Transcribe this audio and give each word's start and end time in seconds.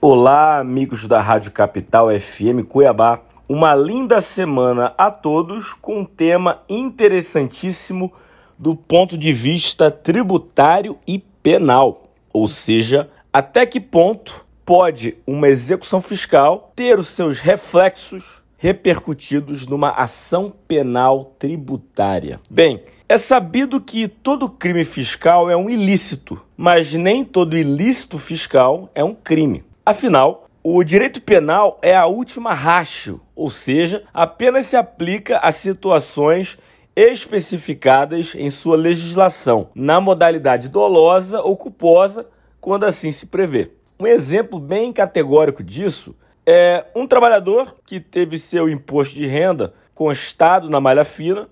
Olá, 0.00 0.60
amigos 0.60 1.08
da 1.08 1.20
Rádio 1.20 1.50
Capital 1.50 2.06
FM 2.08 2.64
Cuiabá. 2.68 3.20
Uma 3.48 3.74
linda 3.74 4.20
semana 4.20 4.94
a 4.96 5.10
todos 5.10 5.72
com 5.74 5.98
um 5.98 6.04
tema 6.04 6.62
interessantíssimo 6.68 8.12
do 8.56 8.76
ponto 8.76 9.18
de 9.18 9.32
vista 9.32 9.90
tributário 9.90 10.96
e 11.04 11.18
penal. 11.18 12.12
Ou 12.32 12.46
seja, 12.46 13.10
até 13.32 13.66
que 13.66 13.80
ponto 13.80 14.46
pode 14.64 15.16
uma 15.26 15.48
execução 15.48 16.00
fiscal 16.00 16.72
ter 16.76 16.96
os 16.96 17.08
seus 17.08 17.40
reflexos 17.40 18.40
repercutidos 18.56 19.66
numa 19.66 19.90
ação 19.90 20.52
penal 20.68 21.34
tributária. 21.40 22.38
Bem, 22.48 22.84
é 23.08 23.18
sabido 23.18 23.80
que 23.80 24.06
todo 24.06 24.48
crime 24.48 24.84
fiscal 24.84 25.50
é 25.50 25.56
um 25.56 25.68
ilícito, 25.68 26.40
mas 26.56 26.92
nem 26.92 27.24
todo 27.24 27.58
ilícito 27.58 28.16
fiscal 28.16 28.88
é 28.94 29.02
um 29.02 29.12
crime. 29.12 29.66
Afinal, 29.88 30.50
o 30.62 30.84
direito 30.84 31.18
penal 31.22 31.78
é 31.80 31.96
a 31.96 32.04
última 32.04 32.52
racho, 32.52 33.22
ou 33.34 33.48
seja, 33.48 34.04
apenas 34.12 34.66
se 34.66 34.76
aplica 34.76 35.38
a 35.38 35.50
situações 35.50 36.58
especificadas 36.94 38.34
em 38.34 38.50
sua 38.50 38.76
legislação, 38.76 39.70
na 39.74 39.98
modalidade 39.98 40.68
dolosa 40.68 41.40
ou 41.40 41.56
culposa, 41.56 42.28
quando 42.60 42.84
assim 42.84 43.10
se 43.10 43.24
prevê. 43.24 43.70
Um 43.98 44.06
exemplo 44.06 44.58
bem 44.58 44.92
categórico 44.92 45.64
disso 45.64 46.14
é 46.46 46.84
um 46.94 47.06
trabalhador 47.06 47.76
que 47.86 47.98
teve 47.98 48.38
seu 48.38 48.68
imposto 48.68 49.14
de 49.14 49.26
renda 49.26 49.72
constado 49.94 50.68
na 50.68 50.82
malha 50.82 51.02
fina 51.02 51.48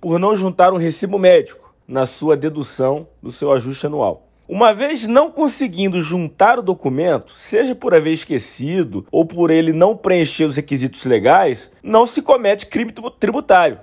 por 0.00 0.16
não 0.16 0.36
juntar 0.36 0.72
um 0.72 0.76
recibo 0.76 1.18
médico 1.18 1.74
na 1.88 2.06
sua 2.06 2.36
dedução 2.36 3.08
do 3.20 3.32
seu 3.32 3.50
ajuste 3.50 3.86
anual. 3.86 4.29
Uma 4.52 4.74
vez 4.74 5.06
não 5.06 5.30
conseguindo 5.30 6.02
juntar 6.02 6.58
o 6.58 6.62
documento, 6.62 7.34
seja 7.38 7.72
por 7.72 7.94
haver 7.94 8.14
esquecido 8.14 9.06
ou 9.12 9.24
por 9.24 9.48
ele 9.48 9.72
não 9.72 9.96
preencher 9.96 10.44
os 10.44 10.56
requisitos 10.56 11.04
legais, 11.04 11.70
não 11.80 12.04
se 12.04 12.20
comete 12.20 12.66
crime 12.66 12.92
tributário, 13.20 13.78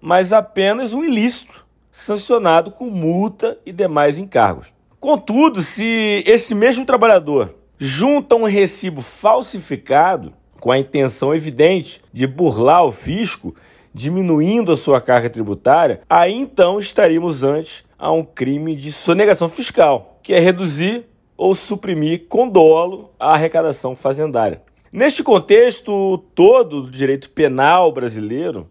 mas 0.00 0.32
apenas 0.32 0.92
um 0.92 1.02
ilícito 1.02 1.66
sancionado 1.90 2.70
com 2.70 2.88
multa 2.88 3.58
e 3.66 3.72
demais 3.72 4.16
encargos. 4.16 4.72
Contudo, 5.00 5.60
se 5.60 6.22
esse 6.24 6.54
mesmo 6.54 6.86
trabalhador 6.86 7.56
junta 7.76 8.36
um 8.36 8.44
recibo 8.44 9.02
falsificado 9.02 10.32
com 10.60 10.70
a 10.70 10.78
intenção 10.78 11.34
evidente 11.34 12.00
de 12.12 12.28
burlar 12.28 12.84
o 12.84 12.92
fisco, 12.92 13.56
diminuindo 13.94 14.72
a 14.72 14.76
sua 14.76 15.00
carga 15.00 15.28
tributária, 15.28 16.00
aí 16.08 16.32
então 16.32 16.78
estaríamos 16.78 17.42
ante 17.42 17.84
a 17.98 18.10
um 18.10 18.24
crime 18.24 18.74
de 18.74 18.90
sonegação 18.90 19.48
fiscal 19.48 20.18
que 20.22 20.32
é 20.32 20.38
reduzir 20.38 21.06
ou 21.36 21.54
suprimir 21.54 22.26
com 22.28 22.48
dolo 22.48 23.10
a 23.18 23.32
arrecadação 23.32 23.96
fazendária. 23.96 24.62
Neste 24.92 25.22
contexto 25.22 26.18
todo 26.34 26.82
do 26.82 26.90
direito 26.90 27.30
penal 27.30 27.90
brasileiro, 27.90 28.68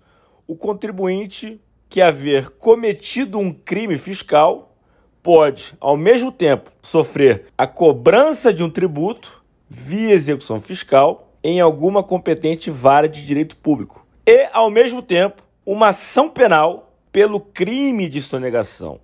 o 0.48 0.56
contribuinte 0.56 1.60
que 1.90 2.02
haver 2.02 2.52
cometido 2.52 3.38
um 3.38 3.52
crime 3.52 3.98
fiscal 3.98 4.76
pode, 5.22 5.74
ao 5.80 5.98
mesmo 5.98 6.32
tempo, 6.32 6.72
sofrer 6.82 7.46
a 7.58 7.68
cobrança 7.68 8.54
de 8.54 8.64
um 8.64 8.70
tributo 8.70 9.44
via 9.70 10.14
execução 10.14 10.60
fiscal 10.60 11.34
em 11.44 11.60
alguma 11.60 12.04
competente 12.04 12.70
vara 12.70 13.10
de 13.10 13.26
direito 13.26 13.58
público 13.58 14.06
e, 14.26 14.50
ao 14.54 14.70
mesmo 14.70 15.02
tempo, 15.02 15.44
uma 15.66 15.90
ação 15.90 16.30
penal 16.30 16.94
pelo 17.12 17.40
crime 17.40 18.08
de 18.08 18.22
sonegação 18.22 19.00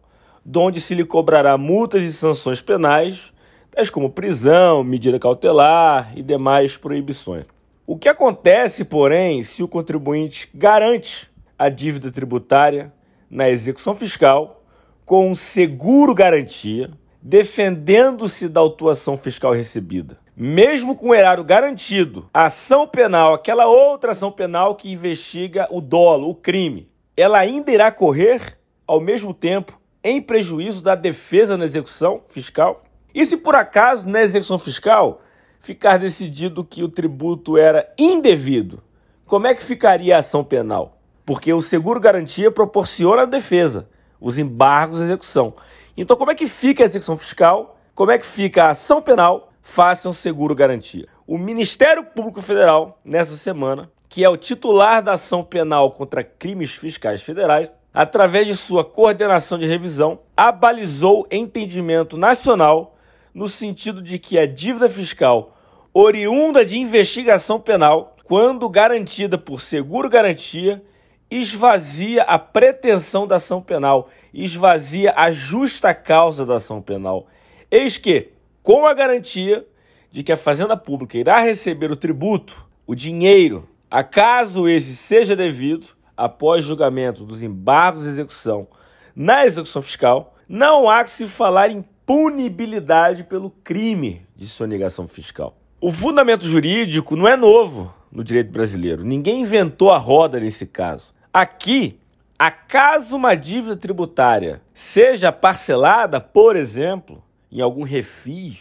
donde 0.49 0.79
se 0.79 0.95
lhe 0.95 1.03
cobrará 1.03 1.57
multas 1.57 2.01
e 2.03 2.13
sanções 2.13 2.61
penais, 2.61 3.33
tais 3.69 3.89
como 3.89 4.09
prisão, 4.09 4.81
medida 4.81 5.19
cautelar 5.19 6.13
e 6.15 6.23
demais 6.23 6.77
proibições. 6.77 7.45
O 7.85 7.97
que 7.97 8.07
acontece, 8.07 8.85
porém, 8.85 9.43
se 9.43 9.61
o 9.61 9.67
contribuinte 9.67 10.49
garante 10.53 11.29
a 11.59 11.67
dívida 11.67 12.09
tributária 12.09 12.93
na 13.29 13.49
execução 13.49 13.93
fiscal 13.93 14.63
com 15.05 15.29
um 15.29 15.35
seguro 15.35 16.15
garantia, 16.15 16.89
defendendo-se 17.21 18.47
da 18.47 18.61
autuação 18.61 19.17
fiscal 19.17 19.51
recebida? 19.51 20.17
Mesmo 20.39 20.95
com 20.95 21.09
o 21.09 21.15
erário 21.15 21.43
garantido, 21.43 22.29
a 22.31 22.45
ação 22.45 22.87
penal, 22.87 23.33
aquela 23.33 23.65
outra 23.65 24.11
ação 24.11 24.31
penal 24.31 24.75
que 24.75 24.91
investiga 24.91 25.67
o 25.71 25.81
dolo, 25.81 26.29
o 26.29 26.35
crime, 26.35 26.91
ela 27.17 27.39
ainda 27.39 27.71
irá 27.71 27.91
correr 27.91 28.55
ao 28.85 29.01
mesmo 29.01 29.33
tempo 29.33 29.81
em 30.03 30.21
prejuízo 30.21 30.83
da 30.83 30.93
defesa 30.93 31.57
na 31.57 31.65
execução 31.65 32.21
fiscal? 32.27 32.83
E 33.15 33.25
se 33.25 33.35
por 33.35 33.55
acaso 33.55 34.07
na 34.07 34.21
execução 34.21 34.59
fiscal 34.59 35.23
ficar 35.59 35.97
decidido 35.97 36.63
que 36.63 36.83
o 36.83 36.87
tributo 36.87 37.57
era 37.57 37.91
indevido, 37.97 38.83
como 39.25 39.47
é 39.47 39.55
que 39.55 39.63
ficaria 39.63 40.15
a 40.15 40.19
ação 40.19 40.43
penal? 40.43 40.99
Porque 41.25 41.51
o 41.51 41.63
seguro 41.63 41.99
garantia 41.99 42.51
proporciona 42.51 43.23
a 43.23 43.25
defesa, 43.25 43.89
os 44.21 44.37
embargos 44.37 44.99
da 44.99 45.05
execução. 45.05 45.55
Então, 45.97 46.15
como 46.15 46.29
é 46.29 46.35
que 46.35 46.45
fica 46.45 46.83
a 46.83 46.85
execução 46.85 47.17
fiscal? 47.17 47.79
Como 47.95 48.11
é 48.11 48.19
que 48.19 48.25
fica 48.27 48.65
a 48.65 48.69
ação 48.69 49.01
penal? 49.01 49.51
Faça 49.69 50.07
um 50.07 50.13
seguro 50.13 50.55
garantia. 50.55 51.09
O 51.27 51.37
Ministério 51.37 52.01
Público 52.01 52.41
Federal, 52.41 53.01
nessa 53.03 53.35
semana, 53.35 53.91
que 54.07 54.23
é 54.23 54.29
o 54.29 54.37
titular 54.37 55.03
da 55.03 55.13
ação 55.13 55.43
penal 55.43 55.91
contra 55.91 56.23
crimes 56.23 56.73
fiscais 56.73 57.21
federais, 57.21 57.69
através 57.93 58.47
de 58.47 58.55
sua 58.55 58.85
coordenação 58.85 59.59
de 59.59 59.67
revisão, 59.67 60.21
abalizou 60.37 61.27
entendimento 61.29 62.17
nacional 62.17 62.95
no 63.33 63.49
sentido 63.49 64.01
de 64.01 64.17
que 64.17 64.39
a 64.39 64.47
dívida 64.47 64.87
fiscal 64.87 65.53
oriunda 65.93 66.63
de 66.63 66.79
investigação 66.79 67.59
penal, 67.59 68.15
quando 68.23 68.69
garantida 68.69 69.37
por 69.37 69.61
seguro 69.61 70.09
garantia, 70.09 70.81
esvazia 71.29 72.23
a 72.23 72.39
pretensão 72.39 73.27
da 73.27 73.35
ação 73.35 73.61
penal, 73.61 74.07
esvazia 74.33 75.13
a 75.15 75.29
justa 75.29 75.93
causa 75.93 76.45
da 76.45 76.55
ação 76.55 76.81
penal. 76.81 77.27
Eis 77.69 77.97
que, 77.97 78.36
com 78.67 78.85
a 78.85 78.93
garantia 78.93 79.65
de 80.11 80.21
que 80.21 80.31
a 80.33 80.35
Fazenda 80.35 80.75
Pública 80.75 81.17
irá 81.17 81.39
receber 81.39 81.89
o 81.89 81.95
tributo, 81.95 82.67
o 82.85 82.93
dinheiro, 82.93 83.65
acaso 83.89 84.67
esse 84.67 84.93
seja 84.93 85.37
devido, 85.37 85.87
após 86.17 86.65
julgamento 86.65 87.23
dos 87.23 87.41
embargos 87.41 88.03
de 88.03 88.09
execução 88.09 88.67
na 89.15 89.45
execução 89.45 89.81
fiscal, 89.81 90.35
não 90.49 90.89
há 90.89 91.01
que 91.05 91.11
se 91.11 91.27
falar 91.29 91.71
em 91.71 91.81
punibilidade 92.05 93.23
pelo 93.23 93.51
crime 93.51 94.27
de 94.35 94.45
sonegação 94.45 95.07
fiscal. 95.07 95.55
O 95.79 95.89
fundamento 95.89 96.43
jurídico 96.43 97.15
não 97.15 97.25
é 97.25 97.37
novo 97.37 97.93
no 98.11 98.21
direito 98.21 98.51
brasileiro. 98.51 99.01
Ninguém 99.01 99.43
inventou 99.43 99.93
a 99.93 99.97
roda 99.97 100.41
nesse 100.41 100.65
caso. 100.65 101.13
Aqui, 101.31 102.01
acaso 102.37 103.15
uma 103.15 103.33
dívida 103.33 103.77
tributária 103.77 104.61
seja 104.73 105.31
parcelada, 105.31 106.19
por 106.19 106.57
exemplo, 106.57 107.23
em 107.51 107.61
algum 107.61 107.83
refis, 107.83 108.57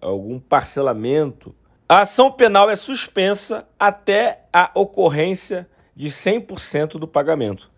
algum 0.00 0.38
parcelamento, 0.38 1.54
a 1.88 2.02
ação 2.02 2.30
penal 2.30 2.70
é 2.70 2.76
suspensa 2.76 3.66
até 3.78 4.44
a 4.52 4.70
ocorrência 4.74 5.68
de 5.94 6.08
100% 6.08 6.98
do 6.98 7.08
pagamento. 7.08 7.70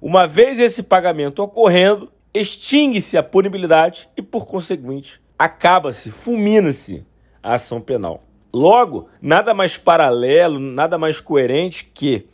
Uma 0.00 0.26
vez 0.26 0.58
esse 0.58 0.82
pagamento 0.82 1.42
ocorrendo, 1.42 2.10
extingue-se 2.32 3.18
a 3.18 3.22
punibilidade 3.22 4.08
e, 4.16 4.22
por 4.22 4.46
conseguinte, 4.46 5.20
acaba-se, 5.38 6.10
fulmina-se 6.10 7.04
a 7.42 7.54
ação 7.54 7.80
penal. 7.80 8.22
Logo, 8.52 9.08
nada 9.20 9.52
mais 9.52 9.76
paralelo, 9.76 10.58
nada 10.58 10.96
mais 10.96 11.20
coerente 11.20 11.90
que, 11.92 12.26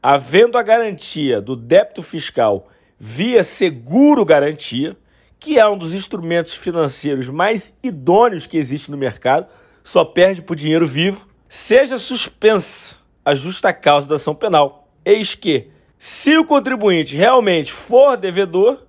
havendo 0.00 0.56
a 0.56 0.62
garantia 0.62 1.40
do 1.40 1.56
débito 1.56 2.02
fiscal 2.02 2.68
via 2.98 3.42
seguro 3.42 4.24
garantia, 4.24 4.96
que 5.38 5.58
é 5.58 5.68
um 5.68 5.78
dos 5.78 5.92
instrumentos 5.92 6.54
financeiros 6.54 7.28
mais 7.28 7.74
idôneos 7.82 8.46
que 8.46 8.56
existe 8.56 8.90
no 8.90 8.96
mercado, 8.96 9.46
só 9.82 10.04
perde 10.04 10.42
por 10.42 10.56
dinheiro 10.56 10.86
vivo, 10.86 11.26
seja 11.48 11.98
suspensa 11.98 12.96
a 13.24 13.34
justa 13.34 13.72
causa 13.72 14.06
da 14.06 14.16
ação 14.16 14.34
penal 14.34 14.86
Eis 15.06 15.36
que, 15.36 15.70
se 16.00 16.36
o 16.36 16.44
contribuinte 16.44 17.16
realmente 17.16 17.72
for 17.72 18.16
devedor, 18.16 18.84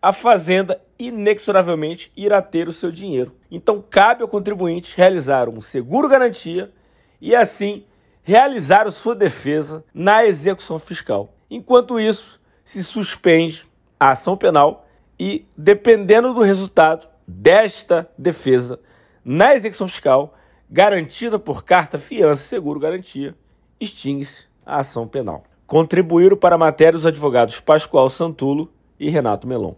a 0.00 0.12
fazenda 0.12 0.80
inexoravelmente 0.96 2.12
irá 2.16 2.40
ter 2.40 2.68
o 2.68 2.72
seu 2.72 2.92
dinheiro. 2.92 3.34
Então, 3.50 3.82
cabe 3.82 4.22
ao 4.22 4.28
contribuinte 4.28 4.96
realizar 4.96 5.48
um 5.48 5.60
seguro 5.60 6.08
garantia 6.08 6.72
e, 7.20 7.34
assim, 7.34 7.84
realizar 8.22 8.88
sua 8.92 9.16
defesa 9.16 9.84
na 9.92 10.24
execução 10.24 10.78
fiscal. 10.78 11.34
Enquanto 11.50 11.98
isso, 11.98 12.40
se 12.64 12.84
suspende 12.84 13.66
a 13.98 14.10
ação 14.10 14.36
penal 14.36 14.85
e, 15.18 15.46
dependendo 15.56 16.32
do 16.34 16.42
resultado 16.42 17.08
desta 17.26 18.08
defesa 18.16 18.78
na 19.24 19.54
execução 19.54 19.88
fiscal, 19.88 20.34
garantida 20.70 21.38
por 21.38 21.64
carta, 21.64 21.98
fiança, 21.98 22.42
seguro, 22.42 22.78
garantia, 22.78 23.34
extingue-se 23.80 24.46
a 24.64 24.78
ação 24.78 25.06
penal. 25.08 25.44
Contribuíram 25.66 26.36
para 26.36 26.54
a 26.54 26.58
matéria 26.58 26.96
os 26.96 27.04
advogados 27.04 27.58
Pascoal 27.58 28.08
Santulo 28.08 28.72
e 28.98 29.10
Renato 29.10 29.46
Melon. 29.46 29.74